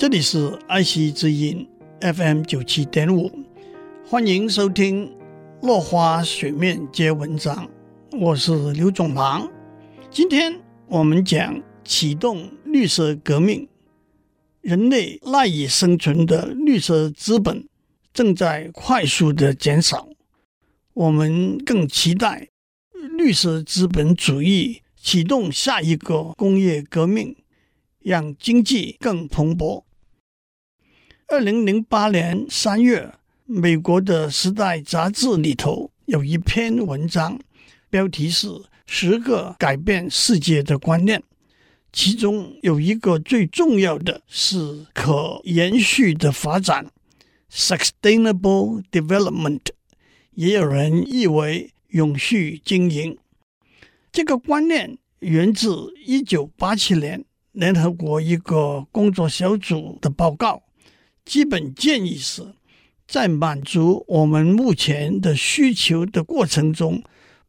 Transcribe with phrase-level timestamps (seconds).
[0.00, 1.68] 这里是爱惜之音
[2.00, 3.30] FM 九七点五，
[4.06, 5.06] 欢迎收听
[5.60, 7.68] 《落花水面皆文章》，
[8.18, 9.46] 我是刘总郎。
[10.10, 13.68] 今天我们讲启动绿色革命，
[14.62, 17.68] 人类赖以生存的绿色资本
[18.14, 20.08] 正在快速的减少，
[20.94, 22.48] 我们更期待
[23.18, 27.36] 绿色资本主义启动下一个工业革命，
[27.98, 29.84] 让经济更蓬勃。
[31.30, 33.14] 二零零八年三月，
[33.46, 37.38] 美国的《时代》杂志里头有一篇文章，
[37.88, 38.48] 标题是
[38.84, 41.20] 《十个改变世界的观念》，
[41.92, 46.90] 其中有一个最重要的是可延续的发展
[47.48, 49.60] （sustainable development），
[50.34, 53.16] 也有人译为永续经营。
[54.10, 60.64] 这个观念源自一九八七年联合国一个工作小组的报告。
[61.24, 62.54] 基本建议是，
[63.06, 67.02] 在满足我们目前的需求的过程中，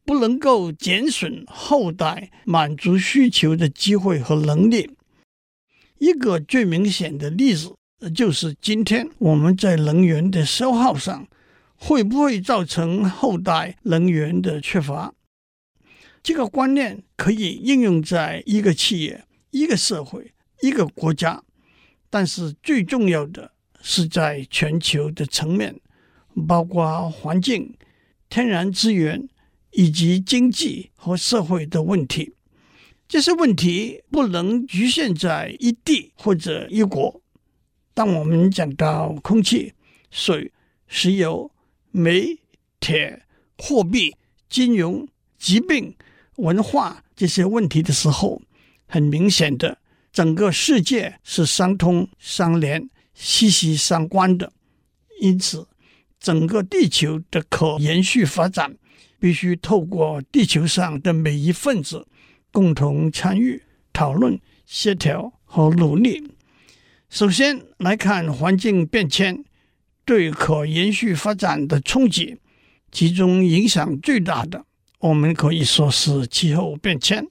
[0.04, 4.92] 不能够减损后代满足需求的机会和能力。
[6.00, 7.76] 一个最明显的例子，
[8.16, 11.28] 就是今天我们在能源的消耗上，
[11.76, 15.14] 会不会造成后代能源的缺乏？
[16.24, 21.44] 这个观念可以应用在一个企业、一个社会、一个国家，
[22.10, 23.54] 但是最重要的。
[23.82, 25.76] 是在全球的层面，
[26.48, 27.76] 包括环境、
[28.30, 29.28] 天然资源
[29.72, 32.34] 以及经济和社会的问题。
[33.08, 37.22] 这些问题不能局限在一地或者一国。
[37.94, 39.74] 当我们讲到空气、
[40.10, 40.52] 水、
[40.88, 41.52] 石油、
[41.92, 42.40] 煤、
[42.80, 43.24] 铁、
[43.58, 44.16] 货币、
[44.50, 45.06] 金融、
[45.38, 45.94] 疾病、
[46.38, 48.42] 文化这些问题的时候，
[48.88, 49.78] 很明显的，
[50.14, 52.90] 整个世界是相通相连。
[53.24, 54.52] 息息相关的，
[55.22, 55.68] 因此，
[56.20, 58.76] 整个地球的可延续发展
[59.20, 62.08] 必须透过地球上的每一份子
[62.52, 63.62] 共同参与、
[63.94, 66.32] 讨论、协调和努力。
[67.12, 69.46] 首先来看环境变迁
[70.04, 72.40] 对可延续发展的冲击，
[72.92, 74.66] 其中影响最大的，
[74.98, 77.28] 我们可以说是气候变迁。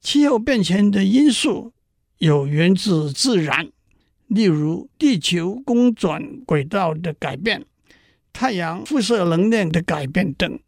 [0.00, 1.74] 气候变迁的因素
[2.16, 3.70] 有源自自然。
[4.30, 7.66] 例如，地球公转轨道的改变、
[8.32, 10.60] 太阳辐射能量的改变等。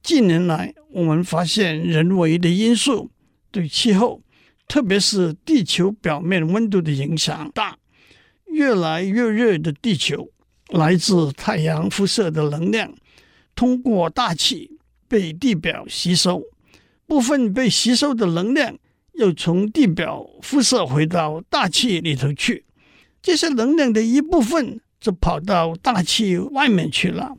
[0.00, 3.10] 近年来，我们发现人为的因素
[3.50, 4.22] 对气候，
[4.68, 7.76] 特别是地球表面温度的影响大。
[8.46, 10.30] 越来越热的地球，
[10.68, 12.94] 来自太阳辐射的能量
[13.56, 16.44] 通过大气被地表吸收，
[17.08, 18.78] 部分被吸收的能量。
[19.14, 22.64] 又从地表辐射回到大气里头去，
[23.20, 27.34] 这些能量的一部分就跑到大气外面去了，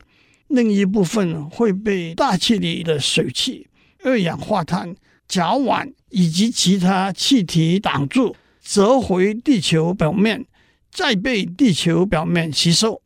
[0.48, 3.66] 另一部分会被大气里的水汽、
[4.04, 4.94] 二氧化碳、
[5.26, 10.46] 甲烷以及其他气体挡住，折回地球表面，
[10.90, 13.02] 再被地球表面吸收。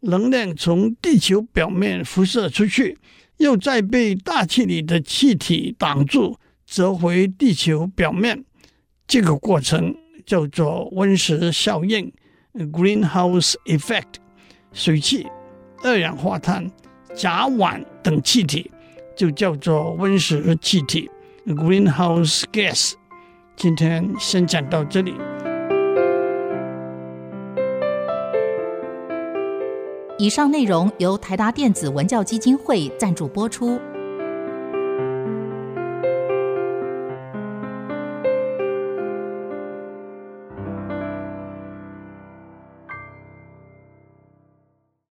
[0.00, 2.96] 能量从地球表面辐射出去，
[3.38, 6.38] 又再被大气里的气体挡住。
[6.66, 8.44] 折回地球表面，
[9.06, 9.94] 这个过程
[10.26, 12.12] 叫做温室效应
[12.54, 14.16] （greenhouse effect）。
[14.72, 15.26] 水汽、
[15.84, 16.70] 二氧化碳、
[17.14, 18.70] 甲烷等气体
[19.16, 21.08] 就叫做温室气体
[21.46, 22.94] （greenhouse gas）。
[23.56, 25.14] 今天先讲到这里。
[30.18, 33.80] 以上内容由台达电子文教基金会赞助播出。